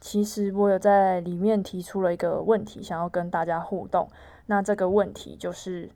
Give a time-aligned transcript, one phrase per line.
[0.00, 4.08] 其实我有在里面提出了一个问题，想要跟大家互动。
[4.46, 5.90] 那这个问题就是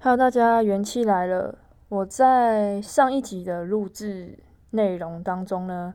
[0.00, 1.58] ，Hello，大家元气来了。
[1.88, 4.38] 我在上一集的录制
[4.70, 5.94] 内容当中呢，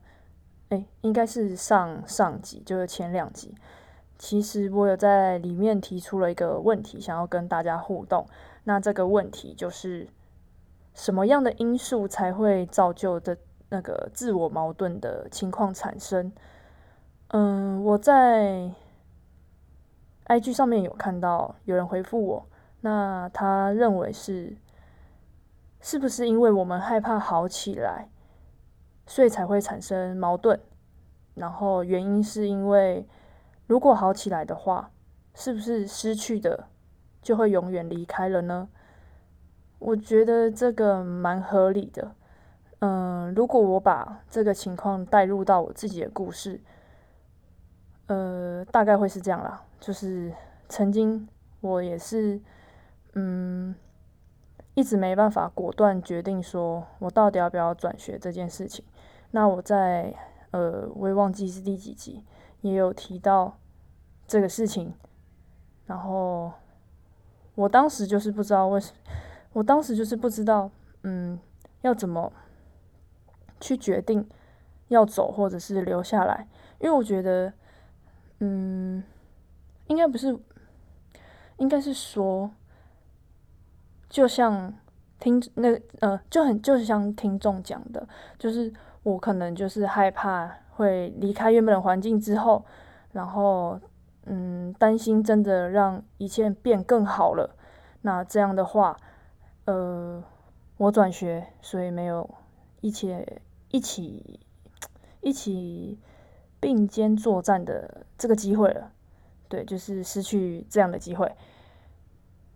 [0.70, 3.54] 哎，应该是上上集，就是前两集。
[4.20, 8.28] 其实我有在里面提出了一个问题，想要跟大家互动。
[8.66, 10.10] 那这个问题就是，
[10.94, 13.38] 什么样的因素才会造就的
[13.70, 16.34] 那个自我矛盾的情况产生？
[17.30, 18.70] 嗯，我在
[20.26, 22.46] IG 上面有看到有人回复我，
[22.82, 24.58] 那他认为是，
[25.80, 28.10] 是不是因为我们害怕好起来，
[29.08, 30.60] 所以才会产生矛盾？
[31.36, 33.08] 然后原因是因为。
[33.70, 34.90] 如果好起来的话，
[35.36, 36.66] 是不是失去的
[37.22, 38.68] 就会永远离开了呢？
[39.78, 42.16] 我觉得这个蛮合理的。
[42.80, 46.60] 嗯，如果我把这个情况带入到我自己的故事，
[48.08, 49.64] 呃，大概会是这样啦。
[49.80, 50.34] 就是
[50.68, 51.30] 曾经
[51.62, 52.42] 我也是，
[53.14, 53.76] 嗯，
[54.74, 58.84] 一直没办法果断决定说我到底要不要转学这件事情。
[59.30, 60.12] 那我在
[60.50, 62.26] 呃，我也忘记是第几集。
[62.62, 63.58] 也有提到
[64.28, 64.94] 这个事情，
[65.86, 66.52] 然后
[67.56, 68.94] 我当时就是不知道为什，
[69.54, 70.70] 我当时就是不知道，
[71.04, 71.40] 嗯，
[71.82, 72.32] 要怎么
[73.60, 74.28] 去决定
[74.90, 76.48] 要走或者是留下来，
[76.80, 77.54] 因为我觉得，
[78.40, 79.04] 嗯，
[79.88, 80.38] 应该不是，
[81.58, 82.52] 应该是说，
[84.10, 84.74] 就像
[85.20, 85.70] 听那
[86.02, 88.08] 呃，就很就是像听众讲的，
[88.38, 88.74] 就是
[89.04, 90.58] 我可能就是害怕。
[90.80, 92.64] 会离开原本的环境之后，
[93.12, 93.78] 然后
[94.24, 97.54] 嗯，担心真的让一切变更好了。
[98.04, 98.96] 那这样的话，
[99.66, 100.24] 呃，
[100.78, 102.34] 我转学，所以没有
[102.80, 103.14] 一起
[103.68, 104.40] 一起
[105.20, 106.00] 一起
[106.62, 108.94] 并肩作战的这个机会了。
[109.50, 111.30] 对，就是失去这样的机会。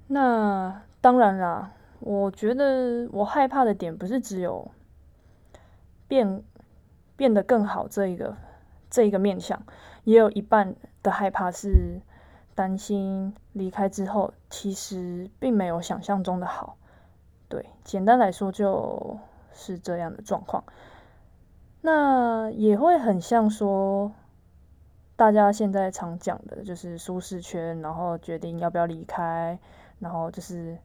[0.07, 4.72] 那当然啦，我觉得我害怕的点不是只有
[6.07, 6.41] 变。
[7.23, 8.35] 变得更好，这一个
[8.89, 9.63] 这一个面相，
[10.03, 12.01] 也有一半的害怕是
[12.53, 16.75] 担心离开之后，其实并没有想象中的好。
[17.47, 19.17] 对，简单来说就
[19.53, 20.66] 是这样的状况。
[21.79, 24.11] 那也会很像说，
[25.16, 29.57] 大家现在常讲的就是舒适圈，然后决定要不要离开，
[30.00, 30.78] 然后就是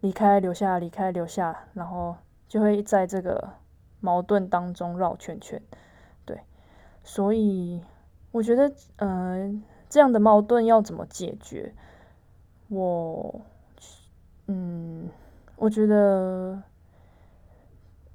[0.00, 2.16] 离开留下，离开留下，然后
[2.48, 3.48] 就会在这个。
[4.00, 5.60] 矛盾当中绕圈圈，
[6.24, 6.40] 对，
[7.02, 7.82] 所以
[8.30, 11.74] 我觉得，嗯，这样的矛盾要怎么解决？
[12.68, 13.40] 我，
[14.46, 15.08] 嗯，
[15.56, 16.62] 我觉得，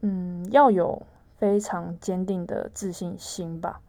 [0.01, 1.01] 嗯，要有
[1.37, 3.81] 非常坚定的自信心吧，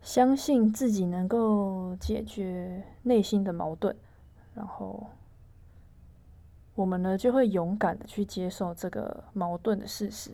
[0.00, 3.94] 相信自己能够解决内心的矛盾，
[4.54, 5.08] 然后
[6.74, 10.32] 我们呢就会勇敢的去接受这个矛盾的事实。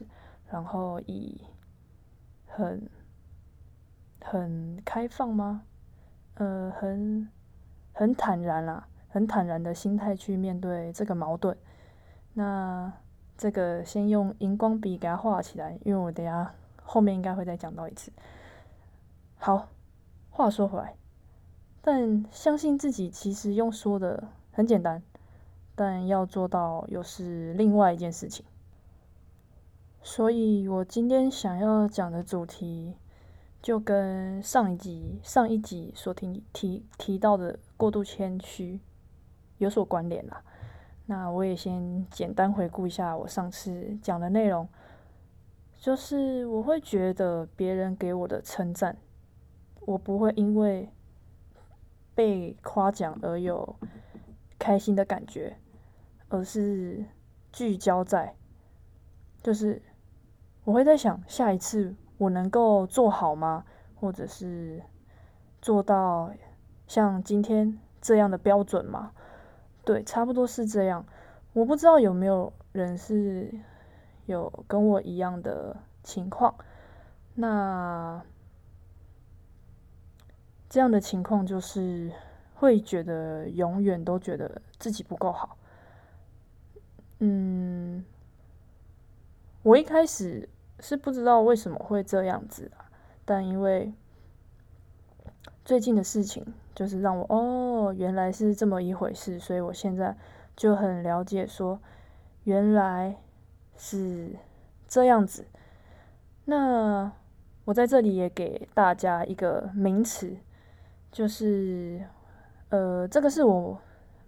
[0.50, 1.40] 然后以
[2.46, 2.88] 很
[4.20, 5.62] 很开放吗？
[6.34, 7.28] 呃，很
[7.92, 11.56] 很坦然啦，很坦然的心态去面对这个矛盾。
[12.34, 12.92] 那
[13.36, 18.12] 这个先用荧光笔给它画起来，因为我等下后面应该会再讲到一次。
[19.36, 19.68] 好，
[20.30, 20.94] 话说回来，
[21.82, 25.02] 但相信自己其实用说的很简单，
[25.74, 28.44] 但要做到又是另外一件事情。
[30.08, 32.96] 所以我今天想要讲的主题，
[33.60, 38.80] 就跟上一集上一集所提提提到的过度谦虚
[39.58, 40.42] 有所关联啦。
[41.04, 44.66] 那我也先简单回顾一下我上次讲的内容，
[45.76, 48.96] 就是我会觉得别人给我的称赞，
[49.80, 50.88] 我不会因为
[52.14, 53.76] 被夸奖而有
[54.58, 55.58] 开心的感觉，
[56.30, 57.04] 而是
[57.52, 58.34] 聚焦在
[59.42, 59.82] 就是。
[60.68, 63.64] 我会在想，下一次我能够做好吗？
[63.94, 64.82] 或者是
[65.62, 66.30] 做到
[66.86, 69.12] 像今天这样的标准吗？
[69.82, 71.06] 对，差不多是这样。
[71.54, 73.50] 我不知道有没有人是
[74.26, 76.54] 有跟我一样的情况。
[77.34, 78.22] 那
[80.68, 82.12] 这样的情况就是
[82.56, 85.56] 会觉得永远都觉得自己不够好。
[87.20, 88.04] 嗯，
[89.62, 90.46] 我一开始。
[90.80, 92.90] 是不知道为什么会这样子啊，
[93.24, 93.92] 但因为
[95.64, 96.44] 最近的事情，
[96.74, 100.16] 就是让我哦，原来是这么一回事，所以我现在
[100.56, 101.78] 就很了解，说
[102.44, 103.16] 原来
[103.76, 104.30] 是
[104.86, 105.44] 这样子。
[106.46, 107.12] 那
[107.66, 110.36] 我在这里也给大家一个名词，
[111.12, 112.02] 就是
[112.70, 113.78] 呃，这个是我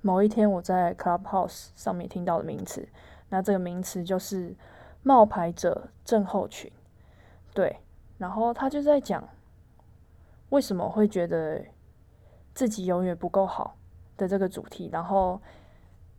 [0.02, 2.86] 某一天我在 Clubhouse 上面听到的名词。
[3.30, 4.54] 那这个名词就是
[5.02, 6.70] 冒牌者症候群，
[7.54, 7.78] 对。
[8.18, 9.26] 然后他就在讲
[10.50, 11.64] 为什么会觉得
[12.52, 13.76] 自己永远不够好
[14.16, 14.90] 的这个主题。
[14.92, 15.40] 然后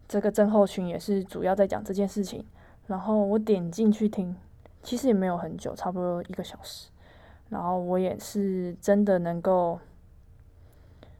[0.07, 2.43] 这个症候群也是主要在讲这件事情。
[2.87, 4.35] 然后我点进去听，
[4.81, 6.89] 其实也没有很久，差不多一个小时。
[7.49, 9.79] 然后我也是真的能够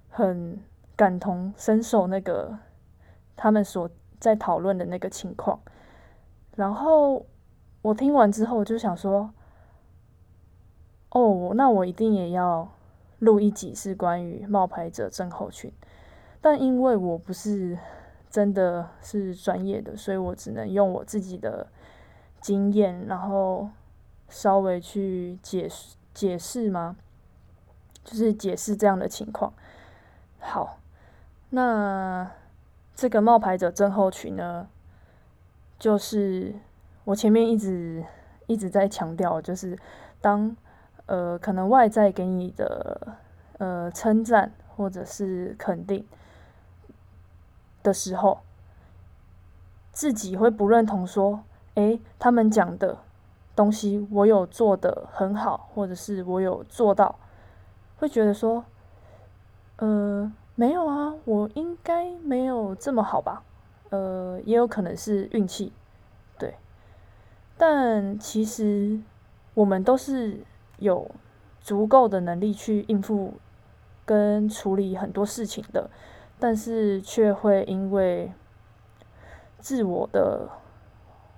[0.10, 0.60] 很
[0.96, 2.58] 感同身受那个
[3.36, 5.60] 他们所在讨论的那个情况。
[6.56, 7.26] 然后
[7.82, 9.32] 我听完之后就想说，
[11.10, 12.72] 哦，那我一定也要
[13.20, 15.72] 录一集是关于冒牌者症候群。
[16.42, 17.78] 但因为我不是
[18.30, 21.68] 真的是专业的，所以我只能用我自己的
[22.40, 23.70] 经验，然后
[24.30, 26.96] 稍微去解释解释吗？
[28.04, 29.54] 就是解释这样的情况。
[30.40, 30.80] 好，
[31.52, 32.32] 那
[32.96, 34.68] 这个冒牌者症候群呢？
[35.78, 36.56] 就是
[37.04, 38.04] 我前面一直
[38.48, 39.78] 一直在强调，就是
[40.22, 40.56] 当
[41.06, 43.18] 呃可能外在给你的
[43.58, 46.06] 呃称赞或者是肯定
[47.84, 48.40] 的时候，
[49.92, 51.44] 自己会不认同，说，
[51.76, 52.98] 诶，他们讲的
[53.56, 57.16] 东西我有做的很好，或者是我有做到，
[57.98, 58.64] 会觉得说，
[59.78, 63.44] 呃，没有啊，我应该没有这么好吧。
[63.90, 65.74] 呃，也有可能是运气，
[67.64, 69.00] 但其实
[69.54, 70.40] 我们都是
[70.80, 71.12] 有
[71.60, 73.36] 足够的能力去应付
[74.04, 75.88] 跟处理很多事情的，
[76.40, 78.32] 但是却会因为
[79.60, 80.50] 自我的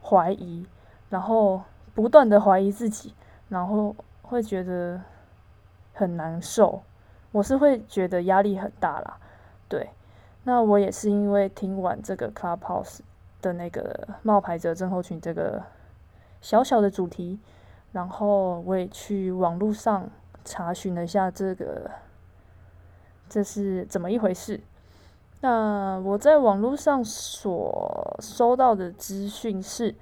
[0.02, 0.66] 怀疑，
[1.10, 1.62] 然后
[1.94, 3.14] 不断的怀疑自己，
[3.50, 5.02] 然后会觉得
[5.94, 6.84] 很难受。
[7.34, 9.18] 我是会觉得压力很大啦，
[9.68, 9.90] 对。
[10.46, 13.00] 那我也是因为听完这个 Clubhouse
[13.42, 15.62] 的那个冒牌者症候群这个
[16.44, 17.40] 小小的主题，
[17.94, 20.10] 然后我也去网络上
[20.44, 21.90] 查询了一下这个
[23.30, 24.60] 这是怎么一回事。
[25.40, 29.96] 那我在网络上所收到的资讯是，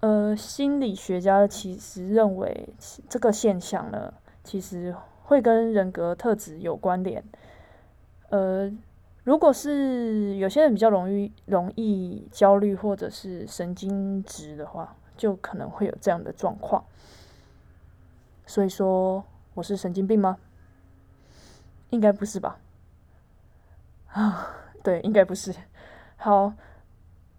[0.00, 2.70] 呃，心理学家其实认为
[3.06, 7.22] 这个现象呢，其实会跟人格特质有关联，
[8.30, 8.74] 呃。
[9.24, 16.84] 如果是有些人比较容易容易焦虑或者是神经质的话，就可能会有这样的状况。
[18.46, 19.24] 所以说
[19.54, 20.38] 我是神经病吗？
[21.90, 22.58] 应该不是吧？
[24.12, 24.50] 啊，
[24.82, 25.54] 对，应该不是。
[26.16, 26.52] 好，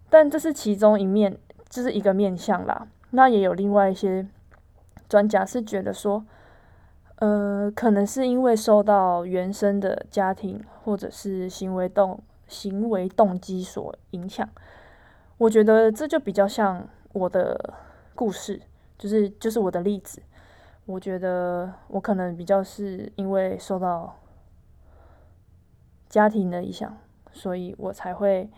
[0.09, 1.37] 但这是其中一面，
[1.69, 2.87] 这是一个面相啦。
[3.11, 4.27] 那也有另外一些
[5.07, 6.25] 专家是觉得说。
[7.19, 14.47] 呃，可能是因为受到原生的家庭或者是行为动行为动机所影响，
[15.39, 17.73] 我觉得这就比较像我的
[18.15, 18.61] 故事，
[18.97, 20.21] 就是就是我的例子。
[20.85, 24.15] 我觉得我可能比较是因为受到
[26.07, 26.97] 家庭的影响，
[27.31, 28.49] 所以我才会，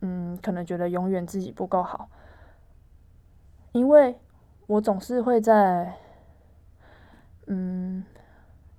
[0.00, 2.08] 嗯，可能觉得永远自己不够好，
[3.72, 4.18] 因为
[4.66, 5.96] 我总是会在。
[7.52, 8.04] 嗯，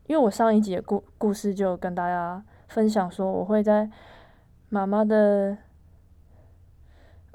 [0.07, 3.89] 因为我上一集的故故事就跟大家分享说，我会在
[4.69, 5.57] 妈妈的，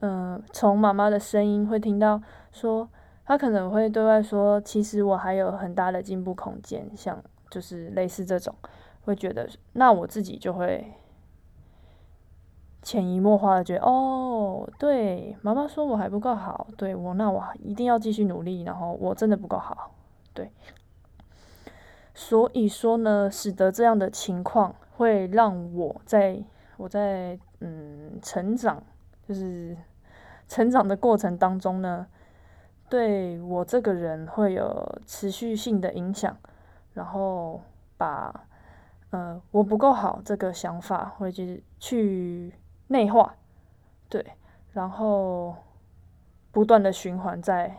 [0.01, 2.21] 嗯，从妈妈的声音会听到
[2.53, 2.89] 说，
[3.25, 8.55] 她可能会对外说，其实我还有很大的进步空间，像就是类似这种，
[9.05, 10.93] 会觉得那我自己就会
[12.83, 19.93] 潜移默化的觉得，哦，对，妈妈说我还不够好，对我那我一定要继续努力，然后我真的不够好，
[20.35, 20.51] 对。
[22.15, 26.43] 所以说呢，使得这样的情况会让我在
[26.79, 28.83] 我在嗯成长，
[29.27, 29.77] 就是
[30.49, 32.07] 成长的过程当中呢，
[32.89, 36.37] 对我这个人会有持续性的影响，
[36.95, 37.61] 然后
[37.97, 38.47] 把
[39.11, 42.53] 呃我不够好这个想法会去去
[42.89, 43.35] 内化，
[44.09, 44.25] 对，
[44.73, 45.57] 然后
[46.53, 47.77] 不断的循环在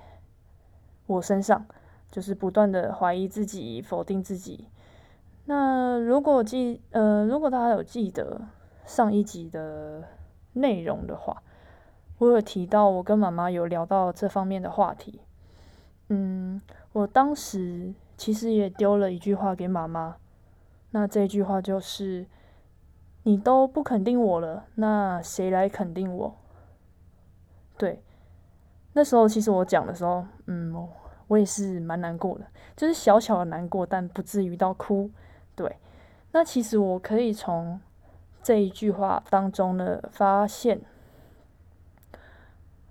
[1.05, 1.65] 我身上。
[2.09, 4.69] 就是不断的怀疑自己，否定自己。
[5.43, 8.47] 那如果记呃，如果大家有记得
[8.85, 10.01] 上一集的
[10.57, 11.41] 内容的话，
[12.17, 15.21] 我有提到我跟妈妈有聊到这方面的话题。
[16.09, 16.61] 嗯，
[16.93, 20.17] 我当时其实也丢了一句话给妈妈，
[20.91, 22.25] 那这句话就是：
[23.23, 26.35] 你都不肯定我了，那谁来肯定我？
[27.77, 28.01] 对，
[28.93, 30.73] 那时候其实我讲的时候，嗯，
[31.27, 32.45] 我也是蛮难过的，
[32.75, 35.11] 就是小小的难过，但不至于到哭。
[35.55, 35.77] 对，
[36.31, 37.79] 那其实我可以从
[38.47, 40.79] 这一句话当中呢，发现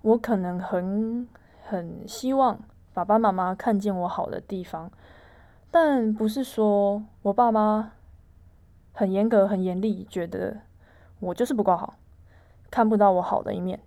[0.03, 1.27] 我可能很
[1.65, 2.59] 很希望
[2.93, 4.91] 爸爸妈妈看见我好的地方，
[5.71, 7.93] 但不是说我爸妈
[8.93, 10.57] 很严格、很严厉，觉得
[11.19, 11.95] 我就是不够好，
[12.69, 13.79] 看不到我好的一面。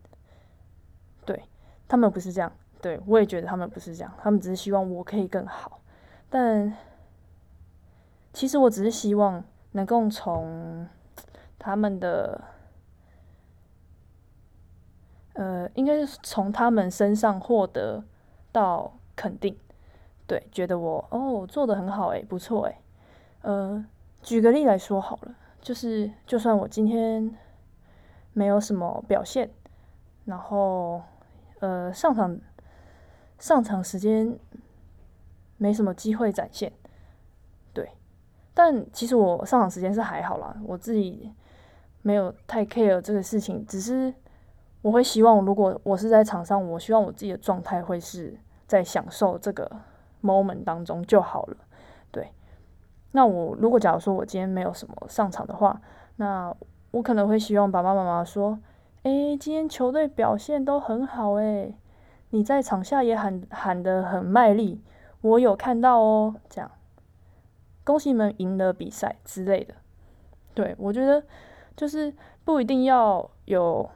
[1.24, 1.44] 对
[1.86, 2.50] 他们不是这样，
[2.82, 5.80] 对我也觉得他们不是这样，他们只是希望我可以更好。
[6.28, 6.76] 但
[8.32, 10.88] 其实我只是希望能够从
[11.60, 12.42] 他们的，
[15.34, 18.02] 呃，应该是从他们身上获得
[18.50, 19.56] 到肯定，
[20.26, 22.78] 对，觉得我哦做的很好，诶，不错，诶。
[23.42, 23.84] 呃，
[24.22, 27.36] 举个例来说好了，就是就算我今天
[28.32, 29.50] 没有什么表现。
[30.24, 31.02] 然后，
[31.60, 32.38] 呃，上场
[33.38, 34.38] 上场时间
[35.56, 36.72] 没什么机会展现，
[37.72, 37.90] 对。
[38.54, 41.32] 但其实我上场时间是还好啦，我自己
[42.02, 44.12] 没有太 care 这个事情，只是
[44.82, 49.70] 我会希望，如果我是在场上，我希望我自己的状态会是在享受这个
[50.22, 51.56] moment 当中就好了，
[52.10, 52.32] 对。
[53.12, 55.80] 那我如果假如说我今天没有什么上场的话，
[56.16, 56.54] 那
[56.90, 58.58] 我可能会希望爸爸妈妈说。
[59.02, 61.74] 哎，今天球队表现都很好哎，
[62.28, 64.84] 你在场下也喊喊得很卖力，
[65.22, 66.34] 我有看到哦。
[66.50, 66.70] 这样，
[67.82, 69.72] 恭喜你们赢了比赛之类的。
[70.52, 71.24] 对我觉得
[71.80, 72.12] 就是
[72.44, 73.88] 不一定要有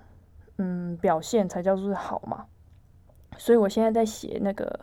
[0.57, 2.47] 嗯表现才叫做好嘛。
[3.37, 4.81] 所以我现在在写那个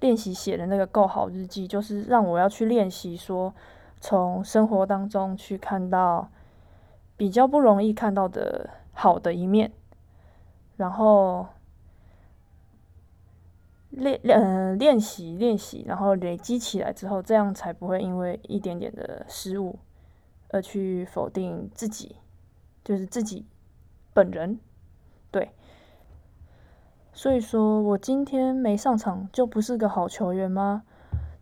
[0.00, 3.54] 练习写的那个够好日记，就是让我要去练习说，
[4.00, 6.28] 从生活当中去看到
[7.16, 8.70] 比较不容易看到的。
[8.96, 9.72] 好的一面，
[10.76, 11.48] 然后
[13.90, 19.76] 练嗯练习练习，然后累积起来之后，这样才不会因为一点点的失误
[20.50, 22.14] 而去否定自己，
[22.84, 23.46] 就是自己
[24.12, 24.60] 本人。
[25.30, 25.50] 对，
[27.12, 30.84] 所以说我今天没上场就不是个好球员吗？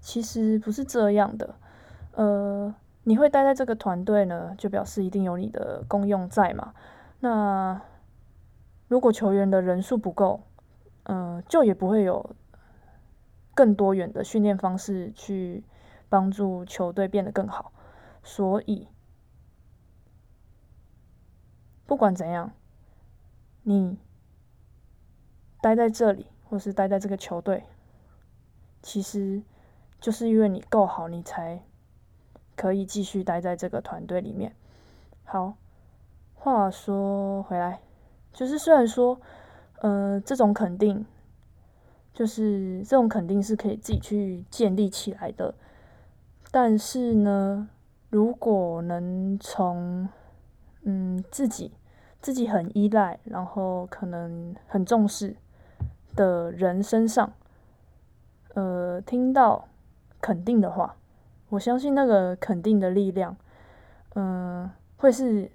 [0.00, 1.54] 其实不是这样的。
[2.12, 6.72] 呃，你会待在这个团队呢，就表示一定有你的功用在嘛。
[7.20, 7.80] 那
[8.88, 10.42] 如果球员的人数不够，
[11.04, 12.34] 嗯，就也不会有
[13.54, 15.64] 更多元的训练方式去
[16.08, 17.72] 帮助球队变得更好。
[18.22, 18.88] 所以，
[21.86, 22.52] 不管怎样，
[23.62, 23.98] 你
[25.60, 27.64] 待在这里，或是待在这个球队，
[28.82, 29.42] 其实
[30.00, 31.62] 就是因为你够好，你才
[32.56, 34.54] 可以继续待在这个团队里面。
[35.24, 35.54] 好。
[36.34, 37.80] 话说回来，
[38.32, 39.20] 就是虽然说，
[39.78, 41.06] 呃，这种肯定，
[42.12, 45.54] 就是这种肯定是可以自己去建立起来的，
[46.50, 47.68] 但是呢，
[48.10, 50.08] 如果能从，
[50.82, 51.72] 嗯，自己
[52.20, 55.36] 自己很依赖，然后可能很重视
[56.14, 57.32] 的人身上，
[58.54, 59.68] 呃，听到
[60.20, 60.96] 肯定的话，
[61.48, 63.36] 我相信那个肯定的力量，
[64.14, 65.50] 嗯，会是。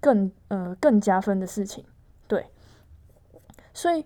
[0.00, 1.82] 更呃更加分的事情，
[2.28, 2.44] 对，
[3.72, 4.04] 所以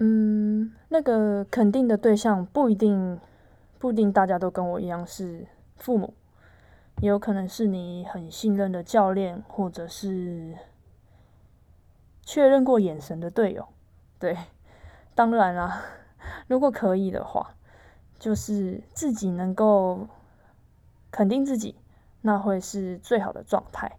[0.00, 3.20] 嗯，那个肯定的对象不一定
[3.78, 6.12] 不一定大家都跟我一样是父母，
[7.00, 10.56] 也有可能是你很信任的教练，或者是
[12.22, 13.68] 确认过眼神的队友，
[14.18, 14.36] 对，
[15.14, 15.82] 当然啦，
[16.48, 17.54] 如果可以的话，
[18.18, 20.08] 就是自己能够
[21.10, 21.76] 肯定自己，
[22.22, 23.98] 那会是最好的状态。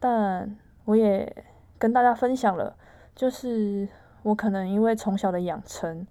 [0.00, 1.44] 但我也
[1.78, 2.76] 跟大家分享了，
[3.14, 3.88] 就是
[4.22, 6.06] 我可能因为从小的养成，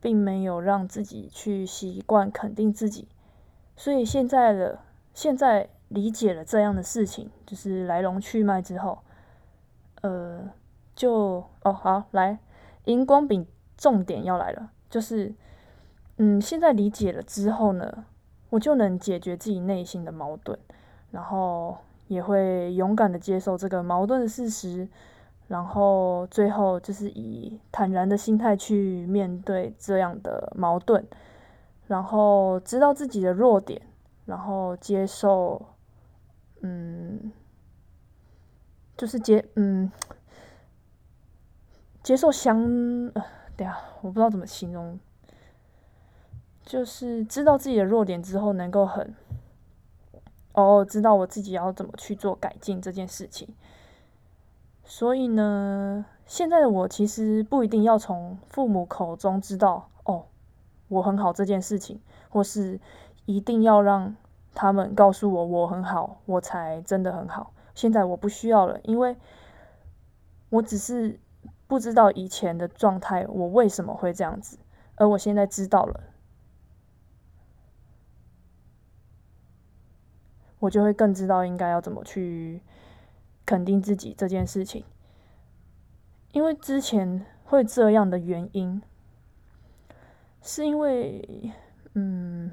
[0.00, 3.08] 并没有让自己去习惯肯定自己，
[3.76, 4.80] 所以现在的
[5.18, 9.00] 现在理解了这样的事情，就是来龙去脉之后，
[10.02, 10.48] 呃，
[10.94, 12.38] 就哦好来
[12.84, 13.44] 荧光笔
[13.76, 15.34] 重点要来了，就是
[16.18, 18.04] 嗯现在理解了之后呢，
[18.50, 20.56] 我就能解决自己内心的矛盾，
[21.10, 21.78] 然后。
[22.06, 24.88] 也会勇敢的接受这个矛盾的事实，
[25.46, 31.06] 然后最后就是以坦然的心态去面对这样的矛盾，
[31.86, 33.82] 然后知道自己的弱点，
[34.28, 35.64] 然后接受，
[36.60, 37.32] 嗯，
[38.94, 39.90] 就是接嗯
[42.02, 43.10] 接受相，
[43.56, 45.00] 对啊，我不知道怎么形容，
[46.62, 49.14] 就是知道自己的弱点之后，能够很
[50.52, 53.48] 哦，知道我自己要怎么去做改进这件事情。
[54.84, 60.26] 所以呢，现在的我其实不一定要从父母口中知道哦，
[60.88, 62.78] 我很好这件事情，或是
[63.28, 64.16] 一定要让
[64.54, 67.52] 他们告诉我我很好，我才真的很好。
[67.74, 69.16] 现在我不需要了，因为
[70.48, 71.20] 我只是
[71.66, 74.58] 不知道以前的状态，我为什么会这样子，
[74.96, 76.00] 而我现在知道了，
[80.60, 82.62] 我就会更知道应该要怎么去。
[83.46, 84.84] 肯定自己这件事情，
[86.32, 88.82] 因为之前会这样的原因，
[90.42, 91.50] 是因为，
[91.94, 92.52] 嗯，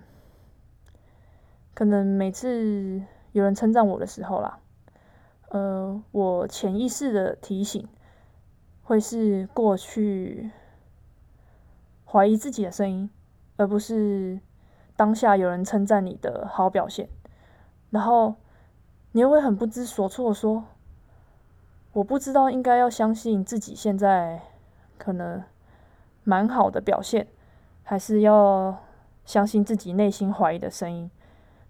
[1.76, 3.04] 可能每次
[3.34, 4.58] 有人称赞我的时候啦，
[5.50, 7.88] 呃，我潜意识的提醒
[8.82, 10.50] 会是过去
[12.06, 13.10] 怀疑自己的声音，
[13.58, 14.40] 而不是
[14.96, 17.10] 当下有人称赞你的好表现，
[17.90, 18.36] 然后
[19.12, 20.64] 你又会很不知所措说。
[21.92, 24.42] 我不知道应该要相信自己现在
[24.98, 25.42] 可能
[26.26, 27.28] 蛮好的表现，
[27.84, 28.84] 还是要
[29.24, 31.10] 相信自己内心怀疑的声音，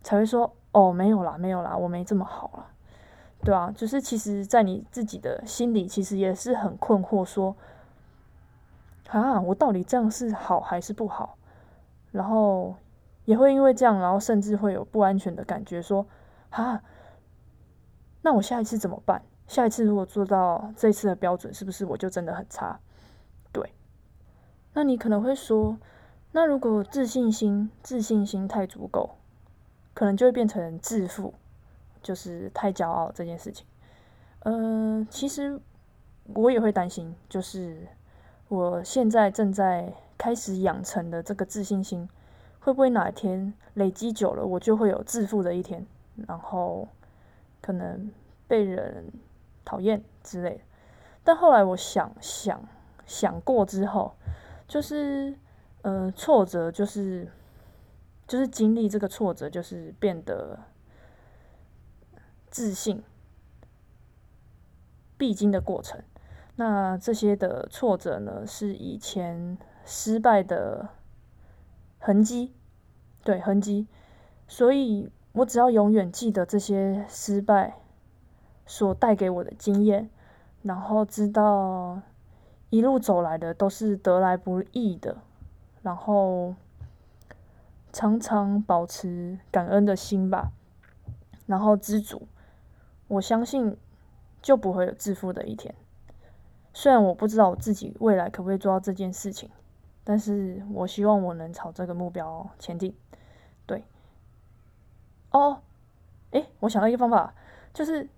[0.05, 2.67] 才会说哦没有啦，没有啦，我没这么好啦，
[3.43, 7.55] 对啊，就是其实，在你自己的心里，其实也是很困惑，说
[9.09, 11.39] 啊，我到底这样是好还是不好？
[12.11, 12.75] 然后
[13.25, 16.05] 也会因为这样，然后甚至会有不安全的感觉，说
[16.51, 16.83] 啊，
[18.21, 19.23] 那我下一次怎么办？
[19.47, 22.79] 下一次如果做到这次的标准，是不是我就真的很差？
[23.51, 23.73] 对，
[24.73, 25.79] 那你可能会说，
[26.31, 29.15] 那如果自信心自信心太足够，
[29.95, 31.33] 可能就会变成自负，
[32.03, 33.65] 就是太骄傲这件事情。
[34.41, 35.59] 呃，其实
[36.35, 37.87] 我也会担心，就是
[38.47, 42.07] 我现在正在开始养成的这个自信心，
[42.59, 45.83] 会不会哪一天累积久了，我就会有自负的一天，
[46.27, 46.87] 然后
[47.59, 48.11] 可能
[48.47, 49.11] 被人。
[49.67, 50.59] 讨厌之类的，
[51.23, 52.63] 但后来我想想
[53.07, 54.13] 想过之后，
[54.67, 55.35] 就是
[55.81, 57.27] 呃挫折就是
[58.27, 60.59] 就是经历这个挫折，就是变得
[62.49, 63.03] 自信
[65.17, 66.03] 必经的过程。
[66.55, 70.89] 那这些的挫折呢，是以前失败的
[71.99, 72.53] 痕迹，
[73.23, 73.87] 对痕迹。
[74.47, 77.77] 所以我只要永远记得这些失败。
[78.67, 80.09] 所带给我的经验，
[80.63, 82.01] 然后知道
[82.71, 85.17] 一路走来的都是得来不易的，
[85.83, 86.55] 然后
[87.95, 90.51] 常常保持感恩的心吧，
[91.45, 92.27] 然后知足，
[93.07, 93.77] 我相信
[94.41, 95.73] 就不会有致富的一天。
[96.73, 99.49] 虽然我不知道我自己未来可不可以做到这件事情，
[100.03, 102.93] 但是我希望我能朝这个目标前进。
[103.65, 103.85] 对，
[105.31, 105.61] 哦，
[106.31, 107.33] 诶，我想到一个方法，
[107.73, 108.09] 就是。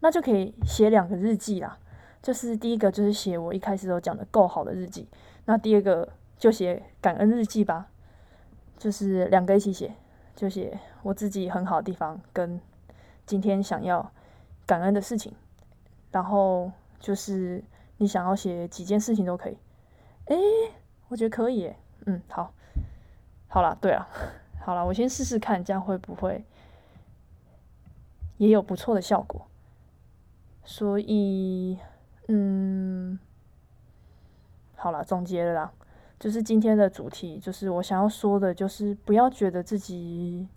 [0.00, 1.78] 那就可以写两个日记啦，
[2.22, 5.08] 就是第一个就是写我一开始都讲的够好的日记，
[5.46, 7.88] 那第二个就写感恩日记吧，
[8.78, 9.92] 就是两个一起写，
[10.34, 12.58] 就写我自己很好的地方跟
[13.26, 14.10] 今天想要
[14.64, 15.34] 感恩的事情，
[16.10, 17.62] 然后就是
[17.98, 19.58] 你想要写几件事情都可以，
[20.26, 20.36] 诶，
[21.08, 21.74] 我觉得可以，
[22.06, 22.54] 嗯，好，
[23.48, 24.08] 好了，对啊，
[24.60, 26.44] 好了，我先试试看，这样会不会
[28.36, 29.46] 也有不错的效果。
[30.64, 31.78] 所以，
[32.28, 33.18] 嗯，
[34.76, 35.72] 好了，总结了啦，
[36.18, 40.48] 就是今天的主题，就是我想要说的，就是不要觉得自己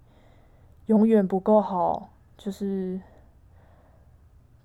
[0.88, 3.00] 永远不够好，就是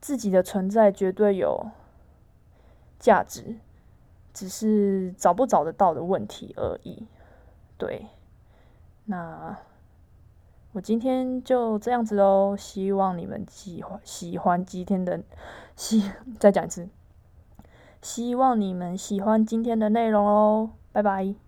[0.01, 1.71] 自己的存在绝对有
[2.99, 3.57] 价值，
[4.33, 7.07] 只是找不找得到的问题而已。
[7.77, 8.07] 对，
[9.05, 9.57] 那。
[10.73, 15.23] 我今天就这样子喽，希望你们喜欢喜欢今天的，
[15.75, 16.87] 希 再讲一次，
[18.03, 21.46] 希望你们喜欢今天的内容哦，拜拜。